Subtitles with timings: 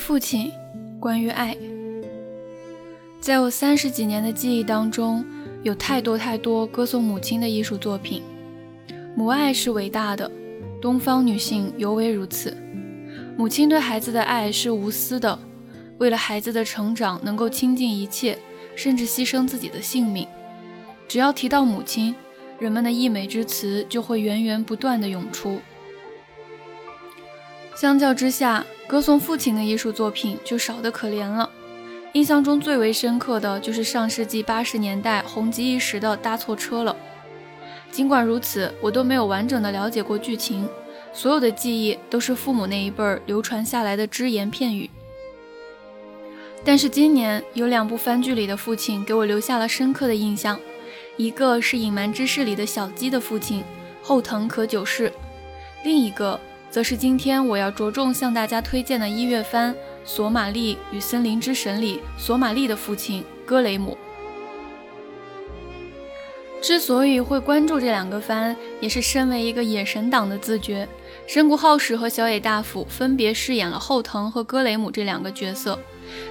[0.00, 0.50] 父亲，
[0.98, 1.54] 关于爱，
[3.20, 5.22] 在我三十几年的记忆当中，
[5.62, 8.22] 有太多太多歌颂母亲的艺术作品。
[9.14, 10.28] 母爱是伟大的，
[10.80, 12.56] 东方女性尤为如此。
[13.36, 15.38] 母亲对孩子的爱是无私的，
[15.98, 18.38] 为了孩子的成长，能够倾尽一切，
[18.74, 20.26] 甚至牺牲自己的性命。
[21.06, 22.14] 只要提到母亲，
[22.58, 25.60] 人们的溢美之词就会源源不断的涌出。
[27.80, 31.48] 相较之下，歌颂父亲的艺术作品就少得可怜了。
[32.12, 36.94] 印象中最为深刻的就是上世纪八十年代红极一时的《搭错车》了。
[37.90, 40.68] 尽管如此，我都没有完整的了解过剧情，
[41.14, 44.90] 所有的记忆都是父母那一辈儿流传下来的只言片语。
[46.62, 50.60] 但是今年有两部番剧里的父亲给我留下了深刻的印象，
[51.16, 53.64] 一个是《隐瞒之事》里的小鸡的父亲
[54.02, 55.10] 后藤可久士，
[55.82, 56.38] 另一个。
[56.70, 63.98] 则是今天我要着重向大家推荐的一月番《索玛丽与森林之神》里索玛丽的父亲戈雷姆。
[66.62, 70.86] 之所以会关注这两个番，也是身为一个野神党的自觉。
[71.26, 75.78] 神谷浩史和小野大辅分别饰演了后藤和戈雷姆这两个角色，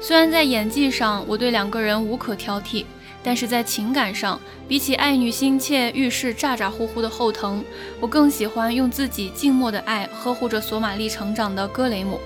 [0.00, 2.84] 虽然在演技上我对两个人无可挑剔。
[3.26, 7.64] 但是在情感上，比起爱女心切、遇事咋咋呼呼的后藤，
[7.98, 12.20] 我更喜欢用自己静默的爱呵护着索玛丽成长的格雷姆。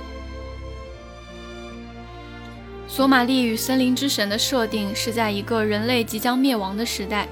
[2.86, 7.26] 索玛丽与森林之神的设定是在一个人类即将灭亡的时代，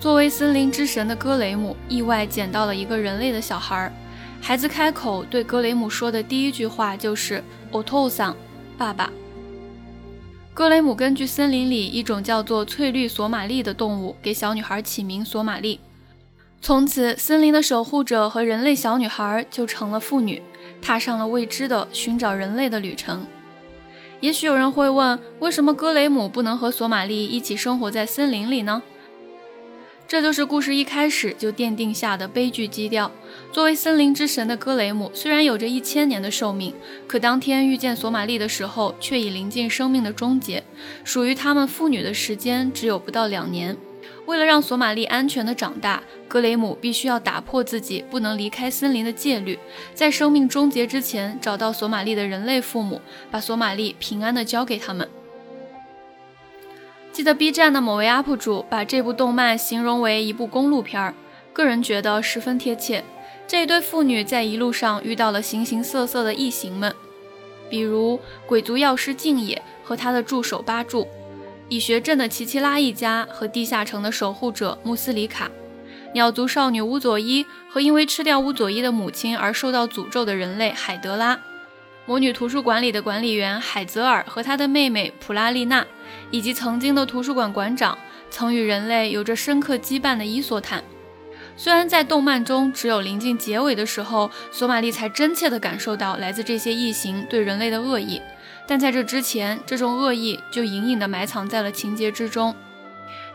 [0.00, 3.92] 作为森林之神的格雷姆意外捡到了一个人类的小孩儿，
[4.40, 8.36] 孩子开口对格雷姆说的第一句话就是“我托桑，
[8.76, 9.08] 爸爸”。
[10.54, 15.80] 格雷姆根据森林里一种叫做翠绿索玛丽的动物给小女孩起名索玛丽，
[16.60, 20.42] 从此森林的守护者和人类小女孩就成了父女，
[20.82, 23.26] 踏上了未知的寻找人类的旅程。
[24.20, 28.82] 也许有人会问，为什么格雷姆不能和索玛丽一起生活在森林里呢？
[30.12, 33.10] 这就是故事一开始就奠定下的悲剧基调。
[33.50, 36.74] 作为森林之神的格雷姆，虽然有着一千年的寿命，
[37.06, 40.62] 可当天遇见索玛丽的时候，却已临近生命的终结。
[41.02, 43.74] 属于他们父女的时间只有不到两年。
[44.26, 49.58] 为了让索玛丽安全的长大，格雷姆必须要打破自己不能离开森林的戒律，
[49.94, 55.08] 在生命终结之前找到索玛丽的人类父母，把索玛丽平安的交给他们。
[57.12, 61.14] 记得 B 站的某位 UP 主把这部动漫形容为一部公路片儿，
[61.52, 63.04] 个人觉得十分贴切。
[63.46, 66.94] 这一对父女在一路上遇到了形形色色的异形们，
[67.68, 71.06] 比如鬼族药师静野和他的助手八柱，
[71.68, 75.50] 蚁穴镇的奇奇拉一家和地下城的守护者穆斯里卡，
[76.14, 81.38] 鸟族少女乌佐伊和因为吃掉乌佐伊的母亲而受到诅咒的人类海德拉。
[82.04, 85.86] 魔女图书馆里的管理员海泽尔和他的妹妹普拉丽娜，
[86.32, 87.96] 以及曾经的图书馆馆长，
[88.28, 90.82] 曾与人类有着深刻羁绊的伊索坦。
[91.56, 98.20] 虽然在动漫中只有临近结尾的时候，索玛丽才真切地感受到来自这些异形对人类的恶意，
[98.66, 102.52] 但在这之前，这种恶意就隐隐地埋藏在了情节之中。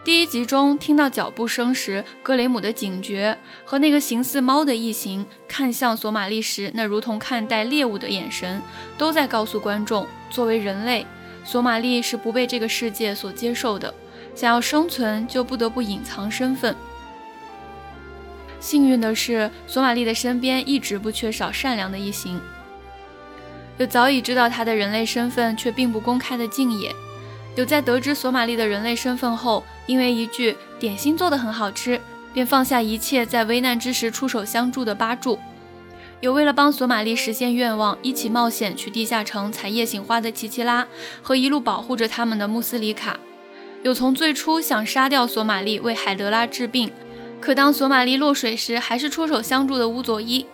[0.07, 8.61] 第一集中听到脚步声时，格雷姆的警觉和那个形似猫的异形看向索玛丽时那如同看待猎物的眼神，
[8.97, 11.05] 都在告诉观众：作为人类，
[11.43, 13.93] 索玛丽是不被这个世界所接受的。
[14.33, 16.73] 想要生存，就不得不隐藏身份。
[18.61, 22.39] 幸运的是，索玛丽的身边一直不缺少善良的异形，
[23.77, 26.95] 有早已知道她的人类身份却并不公开的静野。
[27.57, 31.99] 有在得知索玛丽的人类身份后，因为一句点心做的很好吃，
[32.33, 35.39] 便放下一切，在危难之时出手相助的八柱；
[36.19, 40.87] 有为了帮索玛丽实现愿望，一起冒险去地下城采夜醒花的奇奇拉
[41.21, 43.13] 和一路保护着他们的穆斯里卡；
[43.81, 46.91] 有从最初想杀掉索玛丽为海德拉治病，
[47.39, 50.45] 可当索玛丽落水时还是出手相助的乌佐伊；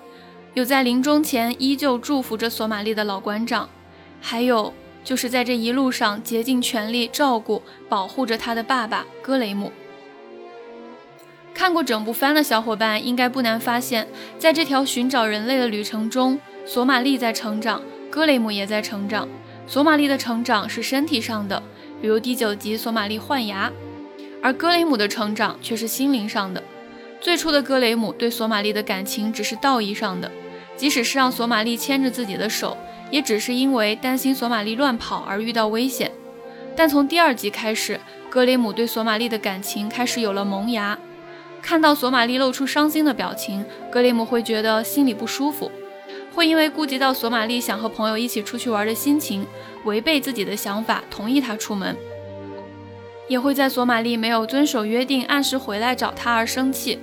[0.53, 3.67] 有在临终前依旧祝福着索玛丽的老馆长，
[4.21, 4.73] 还有。
[5.03, 9.71] 就是在这一路上竭尽全力照顾、保护着他的爸爸格雷姆。
[11.53, 14.07] 看过整部番的小伙伴应该不难发现，
[14.39, 19.27] 在这条寻找人类的旅程中，索玛丽在成长，格雷姆也在成长。
[19.67, 21.61] 索玛丽的成长是身体上的，
[22.01, 23.71] 比如第九集索玛丽换牙；
[24.41, 26.61] 而格雷姆的成长却是心灵上的。
[27.21, 30.29] 最初的格雷姆对索玛丽的感情只是道义上的，
[30.75, 32.77] 即使是让索玛丽牵着自己的手。
[33.11, 36.11] 也只是因为担心索玛丽乱跑而遇到危险，
[36.75, 40.97] 但从第二集开始，格雷姆对索玛丽的感情开始有了萌芽。
[41.61, 45.71] 看到索玛丽露出伤心的表情，格雷姆会觉得心里不舒服。
[46.33, 49.45] 会因为顾及到索玛丽想和朋友一起出去玩的心情，
[49.85, 51.93] 违背自己的想法，同意他出门；
[53.27, 56.97] 也会在索玛丽没有遵守约定，按时回来找他而生气。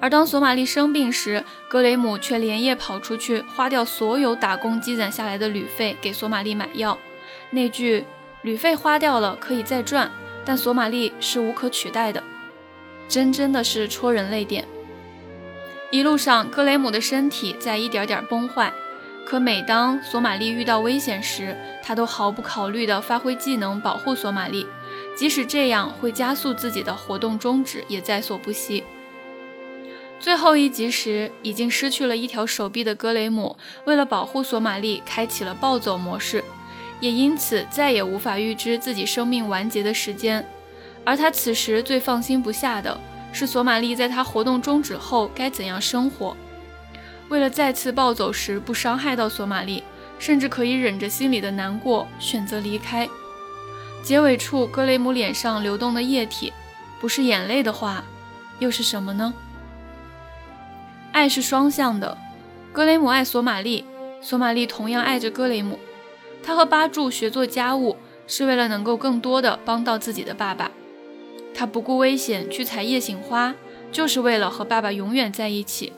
[0.00, 6.98] 而当索玛丽生病时，格雷姆却连夜跑出去，花掉所有打工积攒下来的旅费给索玛丽买药。
[7.50, 8.04] 那句
[8.42, 10.10] “旅费花掉了可以再赚，
[10.44, 12.22] 但索玛丽是无可取代的”，
[13.08, 14.64] 真真的是戳人泪点。
[15.90, 18.72] 一路上，格雷姆的身体在一点点崩坏，
[19.26, 24.66] 可每当索玛丽遇到危险时，他都毫不考虑地发挥技能保护索玛丽，
[25.14, 28.82] 即使这样会加速自己的活动终止，也在所不惜。
[30.20, 33.56] 最后一集时，已经失去了一条手臂的格雷姆，
[33.86, 36.44] 为了保护索玛丽，开启了暴走模式，
[37.00, 40.46] 也因此再也无法预知自己生命完结的时间。
[41.06, 43.00] 而他此时最放心不下的
[43.32, 46.36] 是，索玛丽在他活动终止后该怎样生活。
[47.30, 49.82] 为了再次暴走时不伤害到索玛丽，
[50.18, 53.08] 甚至可以忍着心里的难过选择离开。
[54.02, 56.52] 结尾处，格雷姆脸上流动的液体，
[57.00, 58.04] 不是眼泪的话，
[58.58, 59.32] 又是什么呢？
[61.12, 62.16] 爱是双向的，
[62.72, 63.84] 格雷姆爱索玛丽，
[64.20, 65.78] 索玛丽同样爱着格雷姆。
[66.42, 67.96] 他和巴柱学做家务，
[68.26, 70.70] 是为了能够更多的帮到自己的爸爸。
[71.54, 73.54] 他不顾危险去采夜醒花，
[73.92, 75.92] 就是为了和爸爸永远在一起。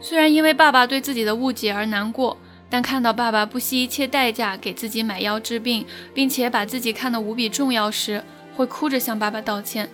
[0.00, 2.38] 虽然因为爸爸对自己的误解而难过，
[2.70, 5.84] 但看到爸爸不惜一切代价给自己买药治病，
[6.14, 8.24] 并且把自己看得无比重要时，
[8.56, 9.90] 会哭着向爸爸道歉。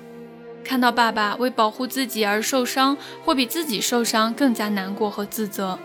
[0.66, 5.78] 看到爸爸为保护自己而受伤，会比自己受伤更加难过和自责。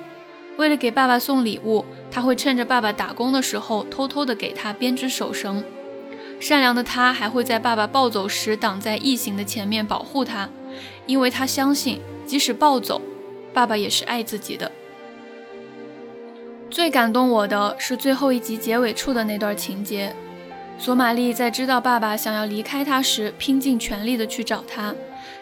[0.57, 5.63] 为了给爸爸送礼物，他会趁着爸爸打工的时候偷偷的给他编织手绳。
[6.39, 10.49] 善良的他还会在爸爸暴走时挡在异形的前面保护他，
[11.05, 12.99] 因为他相信即使暴走，
[13.53, 14.71] 爸爸也是爱自己的。
[16.71, 20.15] 最感动我的是最后一集结尾处的那段情节。
[20.81, 24.95] 索玛丽在知道爸爸想要离开她时，拼尽全力的去找他；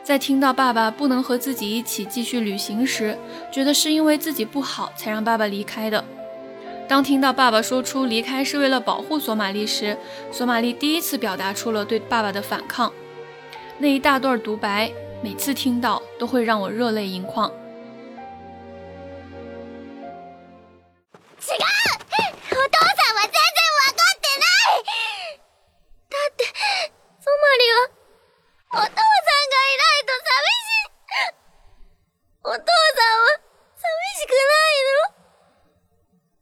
[0.04, 3.18] 在听到爸爸不能和自己一起继续旅行时，
[3.50, 6.04] 觉得是因为自己不好才让爸爸离开的。
[6.90, 9.96] 当听到爸爸说出离开是为了保护索玛丽时，
[10.30, 12.92] 索玛丽第一次表达出了对爸爸的反抗。
[13.78, 14.92] 那一大段独白，
[15.24, 17.50] 每次听到都会让我热泪盈眶。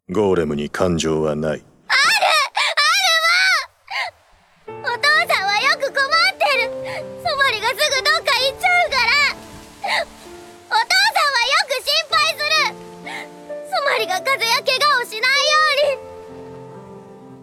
[0.10, 1.60] ゴーレムに感情はない。
[1.60, 1.68] ある！
[4.64, 6.08] あるわお父さんはよく困っ
[6.40, 6.72] てる。
[7.28, 9.36] ソマリがすぐどっか行っちゃうから。
[10.72, 12.80] お父さんはよく心配する。
[13.68, 16.08] ソマリが風邪や怪我をしないように。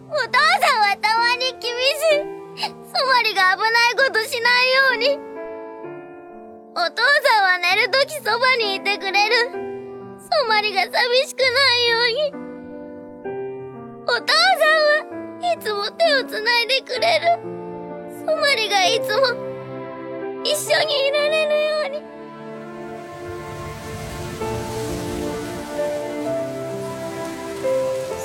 [0.09, 1.69] お父さんはたまに厳し
[2.17, 2.65] い。
[2.65, 5.21] ソマリが危ないことしないように。
[6.73, 6.97] お父
[7.29, 9.53] さんは寝るときそばにいてくれる。
[10.17, 10.91] ソマリが寂
[11.27, 12.14] しくないように。
[16.85, 17.25] くれる。
[18.25, 19.27] ソマリがいつも
[20.43, 22.03] 一緒にいられるように。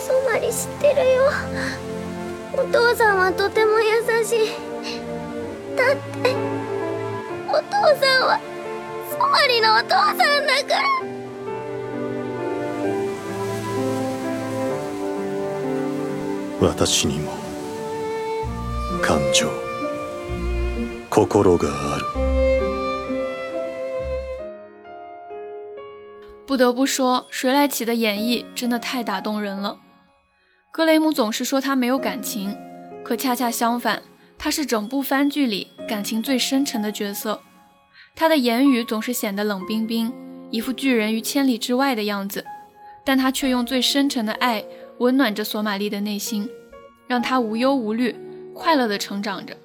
[0.06, 1.22] ソマリ知ってるよ。
[2.52, 4.38] お父さんはとても優しい。
[5.76, 6.34] だって
[7.48, 8.38] お父さんは
[9.10, 10.24] ソマリのお父さんだ
[10.64, 10.88] から。
[16.60, 17.39] 私にも。
[19.01, 19.47] 感情
[21.09, 22.05] 心がある。
[26.45, 29.79] 不得不说，谁来起的演绎真的太打动人了。
[30.71, 32.55] 格雷姆总是说他没有感情，
[33.03, 34.01] 可恰恰相反，
[34.37, 37.41] 他是整部番剧里感情最深沉的角色。
[38.15, 40.13] 他的言语总是显得冷冰冰，
[40.51, 42.45] 一副拒人于千里之外的样子，
[43.03, 44.63] 但他却用最深沉的爱。
[44.99, 46.49] 温暖着索玛丽的内心，
[47.05, 48.15] 让她无忧无虑、
[48.60, 49.56] 快乐的成长着。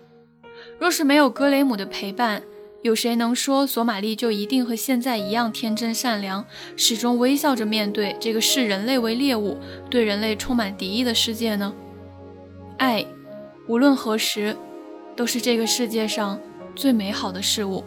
[0.80, 2.42] 若是没有格雷姆的陪伴，
[2.82, 6.46] 有谁能说索玛丽就一定和现在一样天真善良，
[6.78, 9.58] 始终微笑着面对这个视人类为猎物、
[9.90, 11.74] 对人类充满敌意的世界呢？
[12.78, 13.06] 爱，
[13.68, 14.56] 无论何时，
[15.14, 16.40] 都是这个世界上
[16.74, 17.84] 最美好的事物。